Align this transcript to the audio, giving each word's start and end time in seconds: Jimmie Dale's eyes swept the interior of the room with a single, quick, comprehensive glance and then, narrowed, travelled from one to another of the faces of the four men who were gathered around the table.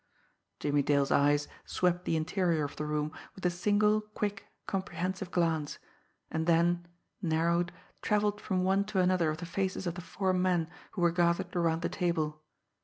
Jimmie 0.59 0.81
Dale's 0.81 1.11
eyes 1.11 1.47
swept 1.63 2.05
the 2.05 2.15
interior 2.17 2.63
of 2.63 2.75
the 2.75 2.87
room 2.87 3.11
with 3.35 3.45
a 3.45 3.51
single, 3.51 4.01
quick, 4.01 4.47
comprehensive 4.65 5.29
glance 5.29 5.77
and 6.31 6.47
then, 6.47 6.87
narrowed, 7.21 7.71
travelled 8.01 8.41
from 8.41 8.63
one 8.63 8.83
to 8.85 8.99
another 8.99 9.29
of 9.29 9.37
the 9.37 9.45
faces 9.45 9.85
of 9.85 9.93
the 9.93 10.01
four 10.01 10.33
men 10.33 10.71
who 10.93 11.01
were 11.01 11.11
gathered 11.11 11.55
around 11.55 11.83
the 11.83 11.87
table. 11.89 12.41